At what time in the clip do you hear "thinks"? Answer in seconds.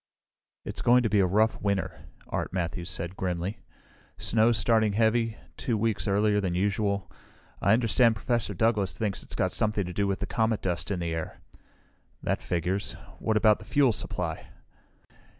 8.97-9.21